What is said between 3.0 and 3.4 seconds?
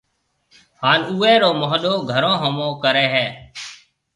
ھيََََ